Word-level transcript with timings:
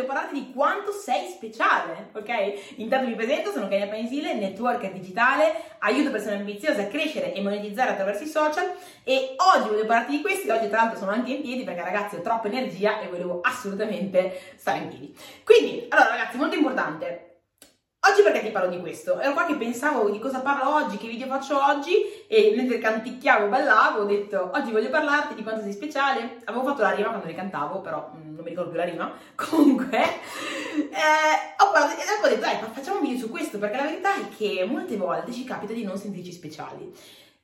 voglio 0.00 0.06
parlarti 0.06 0.34
di 0.34 0.52
quanto 0.52 0.92
sei 0.92 1.28
speciale, 1.28 2.10
ok? 2.12 2.76
Intanto 2.76 3.08
mi 3.08 3.14
presento, 3.14 3.50
sono 3.50 3.68
Kenya 3.68 3.86
Pensile, 3.86 4.34
networker 4.34 4.92
digitale, 4.92 5.54
aiuto 5.80 6.10
persone 6.10 6.36
ambiziose 6.36 6.82
a 6.82 6.86
crescere 6.86 7.32
e 7.32 7.40
monetizzare 7.40 7.90
attraverso 7.90 8.24
i 8.24 8.28
social 8.28 8.72
e 9.04 9.34
oggi 9.54 9.68
voglio 9.68 9.86
parlarti 9.86 10.16
di 10.16 10.22
questi, 10.22 10.50
oggi 10.50 10.68
tra 10.68 10.82
l'altro 10.82 10.98
sono 10.98 11.10
anche 11.10 11.32
in 11.32 11.42
piedi 11.42 11.64
perché 11.64 11.82
ragazzi 11.82 12.16
ho 12.16 12.20
troppa 12.20 12.48
energia 12.48 13.00
e 13.00 13.08
volevo 13.08 13.40
assolutamente 13.42 14.40
stare 14.56 14.78
in 14.78 14.88
piedi. 14.88 15.16
Quindi, 15.44 15.86
allora 15.88 16.10
ragazzi, 16.10 16.36
molto 16.36 16.56
importante, 16.56 17.29
Oggi 18.10 18.22
perché 18.22 18.42
ti 18.42 18.50
parlo 18.50 18.68
di 18.68 18.80
questo? 18.80 19.20
Ero 19.20 19.34
qua 19.34 19.46
che 19.46 19.54
pensavo 19.54 20.10
di 20.10 20.18
cosa 20.18 20.40
parlo 20.40 20.74
oggi, 20.74 20.96
che 20.96 21.06
video 21.06 21.28
faccio 21.28 21.64
oggi 21.64 21.92
e 22.26 22.52
mentre 22.56 22.78
canticchiavo 22.78 23.46
ballavo 23.46 24.00
ho 24.00 24.04
detto 24.04 24.50
oggi 24.52 24.72
voglio 24.72 24.88
parlarti 24.88 25.34
di 25.34 25.44
quanto 25.44 25.62
sei 25.62 25.70
speciale. 25.72 26.40
Avevo 26.46 26.64
fatto 26.64 26.82
la 26.82 26.90
rima 26.90 27.10
quando 27.10 27.28
le 27.28 27.34
cantavo, 27.34 27.80
però 27.80 28.10
mm, 28.12 28.34
non 28.34 28.42
mi 28.42 28.50
ricordo 28.50 28.70
più 28.70 28.78
la 28.80 28.84
rima. 28.84 29.12
Comunque, 29.36 30.02
eh, 30.02 31.54
ho, 31.58 31.70
parlato, 31.70 32.00
e 32.00 32.04
dopo 32.04 32.26
ho 32.26 32.28
detto 32.28 32.40
dai 32.40 32.58
facciamo 32.72 32.98
un 32.98 33.04
video 33.04 33.18
su 33.18 33.30
questo 33.30 33.58
perché 33.58 33.76
la 33.76 33.84
verità 33.84 34.16
è 34.16 34.28
che 34.36 34.66
molte 34.68 34.96
volte 34.96 35.30
ci 35.30 35.44
capita 35.44 35.72
di 35.72 35.84
non 35.84 35.96
sentirci 35.96 36.32
speciali. 36.32 36.92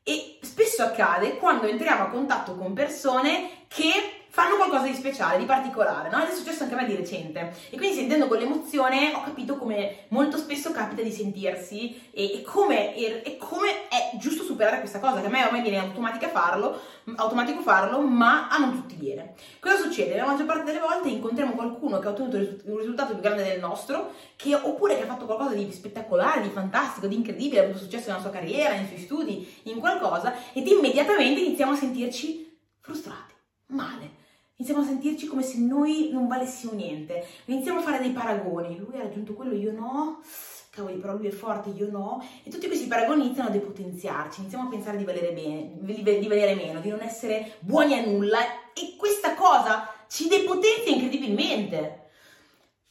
E 0.03 0.39
spesso 0.43 0.83
accade 0.83 1.37
quando 1.37 1.69
entriamo 1.69 2.03
a 2.03 2.09
contatto 2.09 2.57
con 2.57 2.73
persone 2.73 3.51
che 3.69 3.93
fanno 4.37 4.57
qualcosa 4.57 4.85
di 4.85 4.93
speciale, 4.93 5.39
di 5.39 5.47
particolare, 5.47 6.11
no? 6.11 6.23
Ed 6.23 6.29
è 6.29 6.35
successo 6.35 6.65
anche 6.65 6.75
a 6.75 6.83
me 6.83 6.85
di 6.87 6.95
recente. 6.95 7.55
E 7.71 7.79
quindi 7.79 7.97
sentendo 7.97 8.27
quell'emozione 8.27 9.15
ho 9.15 9.23
capito 9.23 9.57
come 9.57 10.05
molto 10.09 10.37
spesso 10.37 10.73
capita 10.73 11.01
di 11.01 11.11
sentirsi 11.11 12.11
e, 12.13 12.35
e, 12.35 12.43
come, 12.43 12.95
e, 12.95 13.23
e, 13.25 13.39
come, 13.39 13.89
è 13.89 14.15
giusto 14.19 14.45
superare 14.45 14.81
questa 14.81 15.01
cosa, 15.01 15.23
che 15.23 15.29
a 15.29 15.31
me 15.31 15.43
ormai 15.43 15.63
viene 15.63 15.79
automatica 15.79 16.29
farlo, 16.29 16.79
automatico 17.17 17.63
farlo, 17.63 18.03
ma 18.03 18.49
a 18.49 18.59
non 18.59 18.73
tutti 18.73 18.95
viene. 18.97 19.33
Cosa 19.59 19.77
succede? 19.79 20.15
La 20.15 20.27
maggior 20.27 20.45
parte 20.45 20.65
delle 20.65 20.81
volte 20.81 21.09
incontriamo 21.09 21.53
qualcuno 21.53 21.99
che 21.99 22.07
ha 22.07 22.11
ottenuto 22.11 22.37
un 22.37 22.77
risultato 22.77 23.15
più 23.15 23.23
grande 23.23 23.43
del 23.43 23.59
nostro, 23.59 24.13
che, 24.37 24.55
oppure 24.55 24.99
che 24.99 25.05
ha 25.05 25.07
fatto 25.07 25.25
qualcosa 25.25 25.55
di 25.55 25.73
spettacolare, 25.73 26.43
di 26.43 26.51
fantastico, 26.51 27.07
di 27.07 27.15
incredibile, 27.15 27.61
ha 27.61 27.65
avuto 27.65 27.79
successo 27.79 28.09
nella 28.09 28.21
sua 28.21 28.29
carriera, 28.29 28.75
nei 28.75 28.87
suoi 28.87 28.99
studi, 28.99 29.61
in 29.63 29.79
qualcosa, 29.79 30.35
ed 30.53 30.67
immediatamente 30.67 31.41
iniziamo 31.41 31.73
a 31.73 31.77
sentirci 31.77 32.55
frustrati, 32.83 33.33
male 33.69 34.25
iniziamo 34.57 34.83
a 34.83 34.87
sentirci 34.87 35.27
come 35.27 35.43
se 35.43 35.59
noi 35.59 36.11
non 36.13 36.29
valessimo 36.29 36.73
niente, 36.73 37.27
iniziamo 37.47 37.81
a 37.81 37.83
fare 37.83 37.99
dei 37.99 38.11
paragoni, 38.11 38.79
lui 38.79 38.97
ha 38.97 39.03
raggiunto 39.03 39.35
quello, 39.35 39.55
io 39.55 39.73
no, 39.73 40.23
cavoli, 40.71 40.97
però 40.97 41.15
lui 41.15 41.27
è 41.27 41.31
forte, 41.31 41.71
io 41.71 41.91
no, 41.91 42.27
e 42.43 42.51
tutti 42.51 42.67
questi 42.67 42.87
paragoni 42.87 43.25
iniziano 43.25 43.49
a 43.49 43.53
depotenziarci, 43.53 44.41
iniziamo 44.41 44.67
a 44.67 44.71
pensare 44.71 44.97
di 44.97 45.05
valere, 45.05 45.33
bene, 45.33 45.73
di 45.81 46.27
valere 46.27 46.55
meno, 46.55 46.81
di 46.81 46.91
non 46.91 47.01
essere 47.01 47.57
buoni 47.61 47.99
a 47.99 48.05
nulla, 48.05 48.39
e 48.73 48.95
questa 48.97 49.35
cosa 49.35 49.89
ci 50.09 50.29
depotenzia 50.29 50.93
incredibilmente. 50.93 52.05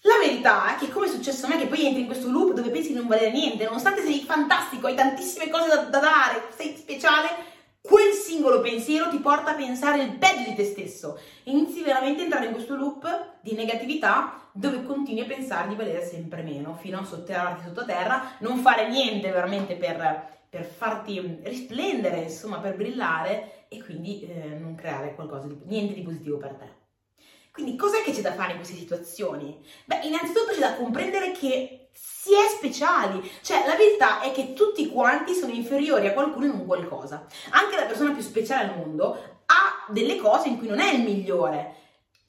La 0.02 0.18
verità 0.20 0.76
è 0.76 0.78
che 0.78 0.92
come 0.92 1.08
è 1.08 1.10
successo 1.10 1.46
a 1.46 1.50
me, 1.50 1.58
che 1.58 1.66
poi 1.66 1.84
entri 1.84 2.02
in 2.02 2.06
questo 2.06 2.30
loop 2.30 2.54
dove 2.54 2.70
pensi 2.70 2.90
di 2.90 2.96
non 2.96 3.08
valere 3.08 3.32
niente, 3.32 3.64
nonostante 3.64 4.04
sei 4.04 4.22
fantastico, 4.22 4.86
hai 4.86 4.96
tantissime 4.96 5.50
cose 5.50 5.68
da, 5.68 5.78
da 5.78 6.00
dare, 6.00 6.44
sei 6.56 6.76
speciale, 6.76 7.30
quel 7.88 8.14
singolo 8.14 8.62
pensiero 8.62 9.10
ti 9.10 9.20
porta 9.20 9.52
a 9.52 9.56
pensare 9.56 10.02
il 10.02 10.18
peggio 10.18 10.50
di 10.50 10.56
te 10.56 10.66
stesso. 10.66 11.20
Inizi 11.44 11.84
veramente 11.84 12.22
a 12.22 12.24
entrare 12.24 12.48
in 12.48 12.54
questo 12.54 12.76
loop 12.76 13.08
di 13.42 13.54
negatività 13.54 14.50
dove 14.52 14.84
continui 14.84 15.22
a 15.22 15.26
pensare 15.26 15.68
di 15.68 15.76
valere 15.76 16.04
sempre 16.04 16.42
meno, 16.42 16.76
fino 16.76 17.00
a 17.00 17.04
sotterrarti 17.04 17.66
sottoterra, 17.66 18.38
non 18.40 18.58
fare 18.58 18.90
niente 18.90 19.30
veramente 19.30 19.76
per, 19.76 20.40
per 20.50 20.64
farti 20.64 21.40
risplendere, 21.44 22.22
insomma, 22.22 22.60
per 22.60 22.76
brillare 22.76 23.66
e 23.68 23.84
quindi 23.84 24.22
eh, 24.22 24.58
non 24.58 24.76
creare 24.76 25.14
qualcosa 25.14 25.48
di, 25.48 25.58
niente 25.66 25.94
di 25.94 26.02
positivo 26.02 26.38
per 26.38 26.54
te. 26.54 26.85
Quindi 27.56 27.78
cos'è 27.78 28.02
che 28.02 28.12
c'è 28.12 28.20
da 28.20 28.34
fare 28.34 28.52
in 28.52 28.58
queste 28.58 28.76
situazioni? 28.76 29.58
Beh, 29.86 30.02
innanzitutto 30.04 30.52
c'è 30.52 30.60
da 30.60 30.76
comprendere 30.76 31.32
che 31.32 31.88
si 31.94 32.34
è 32.34 32.50
speciali, 32.50 33.32
cioè 33.42 33.66
la 33.66 33.78
verità 33.78 34.20
è 34.20 34.34
che 34.34 34.52
tutti 34.52 34.90
quanti 34.90 35.34
sono 35.34 35.54
inferiori 35.54 36.06
a 36.06 36.12
qualcuno 36.12 36.48
in 36.48 36.52
un 36.52 36.66
qualcosa. 36.66 37.26
Anche 37.52 37.78
la 37.78 37.86
persona 37.86 38.12
più 38.12 38.22
speciale 38.22 38.66
al 38.66 38.78
mondo 38.78 39.18
ha 39.46 39.86
delle 39.88 40.18
cose 40.18 40.50
in 40.50 40.58
cui 40.58 40.68
non 40.68 40.80
è 40.80 40.92
il 40.92 41.04
migliore. 41.04 41.76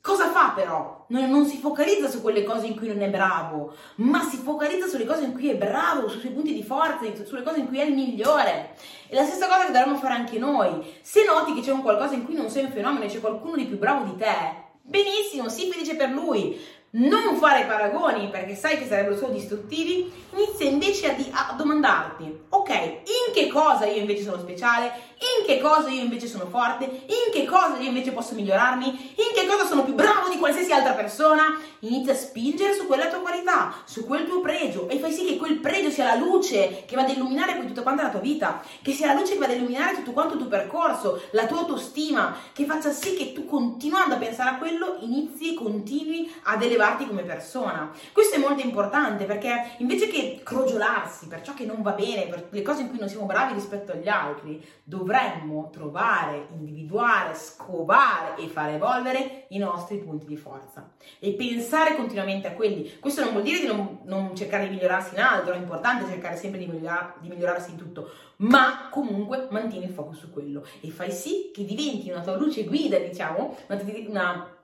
Cosa 0.01 0.31
fa 0.31 0.53
però? 0.55 1.07
Non, 1.09 1.29
non, 1.29 1.45
si 1.45 1.57
focalizza 1.59 2.09
su 2.09 2.23
quelle 2.23 2.45
cose 2.45 2.67
in 2.67 2.77
cui 2.77 2.87
non 2.87 3.03
è 3.03 3.11
bravo, 3.11 3.75
ma 3.97 4.23
si 4.23 4.37
focalizza 4.37 4.87
sulle 4.87 5.07
cose 5.07 5.25
in 5.25 5.33
cui 5.33 5.49
è 5.49 5.57
bravo, 5.57 6.09
sui 6.09 6.21
suoi 6.21 6.33
punti 6.35 6.55
di 6.55 6.63
forza, 6.63 7.05
sulle 7.25 7.43
cose 7.43 7.59
in 7.59 7.67
cui 7.67 7.81
è 7.81 7.85
il 7.85 7.95
migliore. 7.95 8.77
E 9.09 9.17
la 9.17 9.25
stessa 9.25 9.49
cosa 9.49 9.67
che 9.67 9.73
dovremmo 9.73 9.97
fare 9.97 10.15
anche 10.15 10.39
noi. 10.39 10.95
Se 11.03 11.25
noti 11.25 11.53
che 11.53 11.63
c'è 11.63 11.73
un 11.73 11.83
qualcosa 11.83 12.15
in 12.15 12.25
cui 12.25 12.35
non 12.35 12.49
sei 12.49 12.67
un 12.67 12.71
fenomeno 12.71 13.05
e 13.05 13.09
c'è 13.09 13.19
qualcuno 13.19 13.57
di 13.57 13.65
più 13.65 13.79
bravo 13.79 14.05
di 14.05 14.15
te, 14.15 14.66
benissimo, 14.87 15.49
sii 15.49 15.71
felice 15.71 15.97
per 15.97 16.11
lui, 16.11 16.57
non 16.97 17.37
fare 17.37 17.65
paragoni 17.65 18.29
perché 18.29 18.55
sai 18.55 18.79
che 18.79 18.87
sarebbero 18.87 19.17
solo 19.17 19.33
distruttivi, 19.33 20.11
inizia 20.33 20.69
invece 20.69 21.11
a, 21.11 21.15
di- 21.15 21.31
a, 21.31 21.55
domandarti, 21.57 22.41
ok, 22.49 22.71
in 22.71 23.33
che 23.35 23.49
cosa 23.49 23.87
io 23.87 24.01
invece 24.01 24.23
sono 24.23 24.39
speciale, 24.39 24.93
in 25.17 25.47
che 25.47 25.59
cosa 25.61 25.89
io 25.89 26.03
invece 26.03 26.27
sono 26.27 26.47
forte, 26.47 26.85
in 26.85 27.33
che 27.33 27.45
cosa 27.45 27.77
io 27.79 27.89
invece 27.89 28.13
posso 28.13 28.35
migliorarmi, 28.35 28.87
in 28.87 29.35
che 29.35 29.47
cosa 29.47 29.67
sono 29.67 29.85
più 29.85 29.95
bravo 29.95 30.29
di 30.29 30.39
qualsiasi 30.39 30.73
altra 30.73 30.93
persona, 30.93 31.59
inizia 31.81 32.13
a 32.13 32.17
spingere 32.17 32.75
su 32.75 32.87
quella 32.87 33.09
tua 33.09 33.21
qualità, 33.21 33.75
su 33.85 34.07
quel 34.07 34.27
tuo 34.27 34.41
pregio 34.41 34.89
e 34.89 34.99
fai 34.99 35.13
sì 35.13 35.25
che 35.27 35.37
quel 35.37 35.59
pregio 35.59 35.91
sia 35.91 36.05
la 36.05 36.15
luce 36.15 36.85
che 36.87 36.97
va 36.97 37.03
ad 37.03 37.11
illuminare 37.11 37.55
poi 37.57 37.67
tutta 37.67 37.83
quanta 37.83 38.05
la 38.05 38.11
tua 38.11 38.21
vita, 38.21 38.63
che 38.83 38.93
sia 38.93 39.09
la 39.09 39.19
luce 39.19 39.35
che 39.35 39.39
va 39.39 39.47
ad 39.47 39.53
illuminare 39.53 39.97
tutto 39.97 40.13
quanto 40.13 40.35
il 40.35 40.41
tuo 40.41 40.49
percorso, 40.49 41.23
la 41.31 41.47
tua 41.47 41.59
autostima, 41.61 42.37
che 42.53 42.65
faccia 42.65 42.91
sì 42.91 43.15
che 43.15 43.33
tu 43.33 43.45
continuando 43.47 44.15
a 44.15 44.19
pensare 44.19 44.51
a 44.51 44.59
quello 44.59 44.97
inizi 45.01 45.53
e 45.53 45.55
continui 45.55 46.31
ad 46.45 46.63
elevare 46.63 46.86
elevarti 46.87 47.07
come 47.07 47.23
persona. 47.23 47.91
Questo 48.13 48.37
è 48.37 48.39
molto 48.39 48.65
importante 48.65 49.25
perché 49.25 49.75
invece 49.79 50.07
che 50.09 50.41
crogiolarsi 50.43 51.27
per 51.27 51.43
ciò 51.43 51.55
che 51.55 51.65
non 51.65 51.83
va 51.83 51.93
bene, 51.93 52.27
per 52.29 52.47
le 52.51 52.63
cose 52.63 52.83
in 52.83 52.89
cui 52.89 52.99
non 52.99 53.09
siamo 53.09 53.27
bravi 53.27 53.55
rispetto 53.55 53.93
agli 53.93 54.09
altri, 54.09 54.65
dovremmo 54.85 55.71
trovare, 55.71 56.47
individuare, 56.53 57.35
scovare 57.35 58.37
e 58.41 58.47
far 58.47 58.71
evolvere 58.71 59.47
i 59.49 59.59
nostri 59.59 59.99
punti 59.99 60.27
di 60.27 60.37
forza 60.37 60.93
e 61.19 61.33
pensare 61.33 61.97
continuamente 61.97 62.47
a 62.47 62.53
quelli. 62.53 62.99
Questo 63.01 63.23
non 63.23 63.33
vuol 63.33 63.43
dire 63.43 63.61
di 63.61 63.67
non, 63.67 64.01
non 64.05 64.35
cercare 64.37 64.69
di 64.69 64.75
migliorarsi 64.75 65.15
in 65.15 65.21
altro, 65.21 65.55
è 65.55 65.59
importante 65.59 66.09
cercare 66.09 66.37
sempre 66.37 66.61
di, 66.61 66.67
migliorar, 66.67 67.15
di 67.21 67.29
migliorarsi 67.29 67.71
in 67.71 67.77
tutto, 67.77 68.11
ma 68.37 68.89
comunque 68.91 69.49
mantieni 69.51 69.87
il 69.87 69.93
focus 69.93 70.19
su 70.19 70.31
quello 70.31 70.65
e 70.81 70.91
fai 70.91 71.11
sì 71.11 71.51
che 71.53 71.65
diventi 71.65 72.11
una 72.11 72.21
tua 72.21 72.37
luce 72.37 72.65
guida, 72.65 72.99
diciamo, 72.99 73.57
una, 73.69 73.81
una 74.09 74.56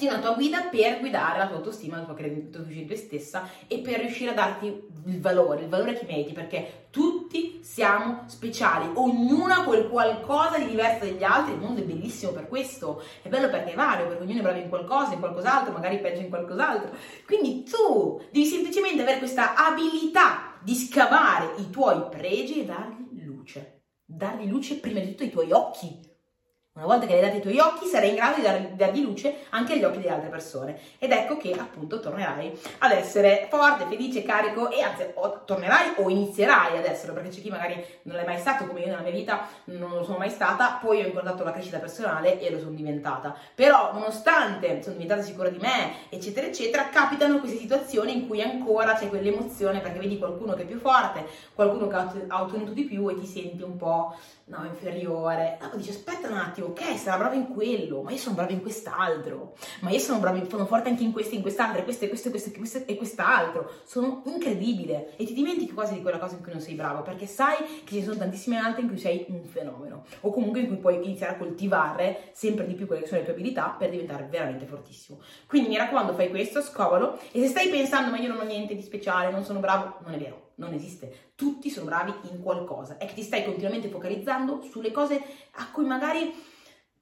sì, 0.00 0.06
una 0.06 0.18
tua 0.18 0.32
guida 0.32 0.62
per 0.70 0.98
guidare 0.98 1.36
la 1.36 1.46
tua 1.46 1.56
autostima, 1.56 1.98
la 1.98 2.04
tua 2.04 2.14
fiducia 2.14 2.80
in 2.80 2.86
te 2.86 2.96
stessa 2.96 3.46
e 3.66 3.80
per 3.80 4.00
riuscire 4.00 4.30
a 4.30 4.34
darti 4.34 4.66
il 5.04 5.20
valore, 5.20 5.64
il 5.64 5.68
valore 5.68 5.92
che 5.92 6.06
meriti, 6.06 6.32
perché 6.32 6.86
tutti 6.88 7.60
siamo 7.62 8.24
speciali, 8.26 8.90
ognuno 8.94 9.52
ha 9.52 9.62
quel 9.62 9.90
qualcosa 9.90 10.56
di 10.56 10.68
diverso 10.68 11.04
dagli 11.04 11.22
altri, 11.22 11.52
il 11.52 11.60
mondo 11.60 11.82
è 11.82 11.84
bellissimo 11.84 12.32
per 12.32 12.48
questo, 12.48 13.02
è 13.20 13.28
bello 13.28 13.50
perché 13.50 13.72
è 13.72 13.74
vario, 13.74 14.06
perché 14.06 14.22
ognuno 14.22 14.38
è 14.38 14.42
bravo 14.42 14.58
in 14.58 14.70
qualcosa, 14.70 15.12
in 15.12 15.18
qualcos'altro, 15.18 15.74
magari 15.74 16.00
peggio 16.00 16.22
in 16.22 16.30
qualcos'altro. 16.30 16.96
Quindi 17.26 17.64
tu 17.64 18.22
devi 18.30 18.46
semplicemente 18.46 19.02
avere 19.02 19.18
questa 19.18 19.54
abilità 19.54 20.58
di 20.62 20.74
scavare 20.76 21.56
i 21.58 21.68
tuoi 21.68 22.08
pregi 22.08 22.62
e 22.62 22.64
dargli 22.64 23.22
luce, 23.22 23.82
dargli 24.02 24.48
luce 24.48 24.78
prima 24.78 25.00
di 25.00 25.10
tutto 25.10 25.24
ai 25.24 25.30
tuoi 25.30 25.52
occhi, 25.52 26.08
una 26.80 26.94
volta 26.94 27.06
che 27.06 27.14
hai 27.14 27.20
dato 27.20 27.36
i 27.36 27.40
tuoi 27.40 27.58
occhi, 27.58 27.86
sarai 27.86 28.08
in 28.08 28.14
grado 28.14 28.36
di, 28.36 28.42
dar, 28.42 28.58
dargli 28.70 29.02
luce 29.02 29.40
anche 29.50 29.74
agli 29.74 29.84
occhi 29.84 29.98
delle 29.98 30.14
altre 30.14 30.30
persone. 30.30 30.78
Ed 30.98 31.12
ecco 31.12 31.36
che 31.36 31.52
appunto 31.52 32.00
tornerai 32.00 32.58
ad 32.78 32.92
essere 32.92 33.48
forte, 33.50 33.84
felice, 33.86 34.22
carico 34.22 34.70
e 34.70 34.80
anzi 34.80 35.04
o, 35.14 35.42
tornerai 35.44 35.94
o 35.96 36.08
inizierai 36.08 36.78
ad 36.78 36.86
esserlo, 36.86 37.12
perché 37.12 37.28
c'è 37.28 37.40
chi 37.42 37.50
magari 37.50 37.84
non 38.02 38.16
l'è 38.16 38.24
mai 38.24 38.38
stato 38.38 38.66
come 38.66 38.80
io 38.80 38.86
nella 38.86 39.02
mia 39.02 39.10
vita, 39.10 39.46
non 39.64 39.90
lo 39.90 40.04
sono 40.04 40.16
mai 40.16 40.30
stata, 40.30 40.78
poi 40.80 41.02
ho 41.02 41.06
incontrato 41.06 41.44
la 41.44 41.52
crescita 41.52 41.78
personale 41.78 42.40
e 42.40 42.50
lo 42.50 42.58
sono 42.58 42.70
diventata. 42.70 43.36
Però 43.54 43.92
nonostante 43.92 44.82
sono 44.82 44.94
diventata 44.94 45.20
sicura 45.20 45.50
di 45.50 45.58
me, 45.58 46.08
eccetera, 46.08 46.46
eccetera, 46.46 46.88
capitano 46.88 47.40
queste 47.40 47.58
situazioni 47.58 48.14
in 48.14 48.26
cui 48.26 48.40
ancora 48.40 48.94
c'è 48.94 49.08
quell'emozione 49.08 49.80
perché 49.80 49.98
vedi 49.98 50.16
qualcuno 50.16 50.54
che 50.54 50.62
è 50.62 50.66
più 50.66 50.78
forte, 50.78 51.26
qualcuno 51.54 51.88
che 51.88 51.96
ha 52.28 52.42
ottenuto 52.42 52.72
di 52.72 52.84
più 52.84 53.06
e 53.10 53.18
ti 53.18 53.26
senti 53.26 53.62
un 53.62 53.76
po' 53.76 54.16
no, 54.50 54.64
inferiore. 54.66 55.56
Dopo 55.60 55.76
dici 55.76 55.90
aspetta 55.90 56.28
un 56.28 56.36
attimo, 56.36 56.68
ok, 56.68 56.98
sarà 56.98 57.16
bravo 57.16 57.34
in 57.34 57.48
quello, 57.48 58.02
ma 58.02 58.10
io 58.10 58.18
sono 58.18 58.34
bravo 58.34 58.52
in 58.52 58.60
quest'altro, 58.60 59.54
ma 59.80 59.90
io 59.90 59.98
sono 59.98 60.18
bravo, 60.18 60.44
sono 60.48 60.66
forte 60.66 60.88
anche 60.88 61.04
in 61.04 61.12
questo, 61.12 61.36
in 61.36 61.40
quest'altro, 61.40 61.80
e 61.80 61.84
questo, 61.84 62.04
e 62.04 62.08
questo, 62.08 62.28
e 62.28 62.30
questo, 62.30 62.50
questo, 62.50 62.82
e 62.84 62.96
quest'altro. 62.96 63.70
Sono 63.84 64.22
incredibile 64.26 65.16
e 65.16 65.24
ti 65.24 65.32
dimentichi 65.32 65.72
quasi 65.72 65.94
di 65.94 66.02
quella 66.02 66.18
cosa 66.18 66.34
in 66.34 66.42
cui 66.42 66.52
non 66.52 66.60
sei 66.60 66.74
bravo, 66.74 67.02
perché 67.02 67.26
sai 67.26 67.56
che 67.84 67.94
ci 67.94 68.02
sono 68.02 68.16
tantissime 68.16 68.58
altre 68.58 68.82
in 68.82 68.88
cui 68.88 68.98
sei 68.98 69.24
un 69.28 69.44
fenomeno, 69.44 70.04
o 70.20 70.30
comunque 70.30 70.60
in 70.60 70.66
cui 70.66 70.76
puoi 70.76 70.96
iniziare 70.96 71.34
a 71.34 71.36
coltivare 71.36 72.30
sempre 72.32 72.66
di 72.66 72.74
più 72.74 72.86
quelle 72.86 73.02
che 73.02 73.08
sono 73.08 73.20
le 73.20 73.26
tue 73.26 73.34
abilità 73.34 73.74
per 73.78 73.90
diventare 73.90 74.26
veramente 74.28 74.66
fortissimo. 74.66 75.20
Quindi 75.46 75.68
mi 75.68 75.76
raccomando, 75.76 76.12
fai 76.12 76.28
questo, 76.28 76.60
scovalo, 76.60 77.18
e 77.30 77.40
se 77.40 77.46
stai 77.46 77.68
pensando, 77.68 78.10
ma 78.10 78.18
io 78.18 78.28
non 78.28 78.38
ho 78.38 78.44
niente 78.44 78.74
di 78.74 78.82
speciale, 78.82 79.30
non 79.30 79.44
sono 79.44 79.60
bravo, 79.60 79.98
non 80.04 80.14
è 80.14 80.18
vero 80.18 80.48
non 80.60 80.74
esiste. 80.74 81.32
Tutti 81.34 81.70
sono 81.70 81.86
bravi 81.86 82.12
in 82.30 82.40
qualcosa. 82.40 82.98
È 82.98 83.06
che 83.06 83.14
ti 83.14 83.22
stai 83.22 83.44
continuamente 83.44 83.88
focalizzando 83.88 84.62
sulle 84.70 84.92
cose 84.92 85.20
a 85.52 85.70
cui 85.70 85.86
magari 85.86 86.32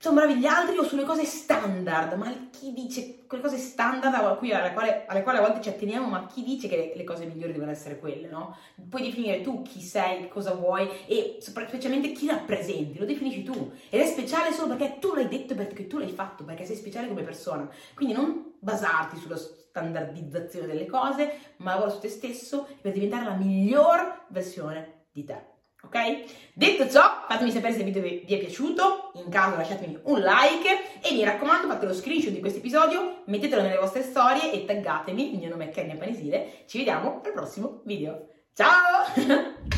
sono 0.00 0.14
bravi 0.14 0.36
gli 0.36 0.46
altri 0.46 0.78
o 0.78 0.84
sulle 0.84 1.02
cose 1.02 1.24
standard, 1.24 2.12
ma 2.12 2.32
chi 2.50 2.72
dice 2.72 3.26
quelle 3.26 3.42
cose 3.42 3.58
standard 3.58 4.14
alle 4.14 4.36
quali, 4.72 4.90
alle 5.08 5.22
quali 5.24 5.38
a 5.38 5.40
volte 5.40 5.60
ci 5.60 5.70
atteniamo, 5.70 6.06
ma 6.06 6.26
chi 6.26 6.44
dice 6.44 6.68
che 6.68 6.76
le, 6.76 6.92
le, 6.94 7.02
cose 7.02 7.24
migliori 7.24 7.52
devono 7.52 7.72
essere 7.72 7.98
quelle, 7.98 8.28
no? 8.28 8.56
Puoi 8.88 9.02
definire 9.02 9.40
tu 9.40 9.62
chi 9.62 9.80
sei, 9.80 10.28
cosa 10.28 10.54
vuoi 10.54 10.88
e 11.06 11.38
specialmente 11.40 12.12
chi 12.12 12.28
rappresenti, 12.28 12.96
lo 12.96 13.06
definisci 13.06 13.42
tu 13.42 13.72
ed 13.90 14.00
è 14.00 14.06
speciale 14.06 14.52
solo 14.52 14.76
perché 14.76 15.00
tu 15.00 15.14
l'hai 15.14 15.26
detto, 15.26 15.56
perché 15.56 15.88
tu 15.88 15.98
l'hai 15.98 16.10
fatto, 16.10 16.44
perché 16.44 16.64
sei 16.64 16.76
speciale 16.76 17.08
come 17.08 17.24
persona. 17.24 17.68
Quindi 17.94 18.14
non 18.14 18.54
basarti 18.60 19.16
sulla 19.16 19.36
standardizzazione 19.78 20.66
delle 20.66 20.86
cose, 20.86 21.38
ma 21.58 21.74
lavora 21.74 21.90
su 21.90 22.00
te 22.00 22.08
stesso 22.08 22.66
per 22.80 22.92
diventare 22.92 23.24
la 23.24 23.34
miglior 23.34 24.26
versione 24.28 25.06
di 25.12 25.24
te 25.24 25.56
ok? 25.82 26.24
Detto 26.52 26.88
ciò, 26.88 27.24
fatemi 27.28 27.50
sapere 27.50 27.72
se 27.72 27.80
il 27.80 27.84
video 27.84 28.02
vi 28.02 28.34
è 28.34 28.38
piaciuto, 28.38 29.12
in 29.14 29.28
caso 29.28 29.56
lasciatemi 29.56 30.00
un 30.04 30.20
like 30.20 31.00
e 31.02 31.14
mi 31.14 31.24
raccomando 31.24 31.68
fate 31.68 31.86
lo 31.86 31.94
screenshot 31.94 32.32
di 32.32 32.40
questo 32.40 32.58
episodio, 32.58 33.22
mettetelo 33.26 33.62
nelle 33.62 33.78
vostre 33.78 34.02
storie 34.02 34.52
e 34.52 34.64
taggatemi, 34.64 35.34
il 35.34 35.38
mio 35.38 35.48
nome 35.48 35.68
è 35.68 35.70
Kenya 35.70 35.96
Panisile, 35.96 36.64
ci 36.66 36.78
vediamo 36.78 37.20
al 37.24 37.32
prossimo 37.32 37.80
video. 37.84 38.26
Ciao! 38.52 39.76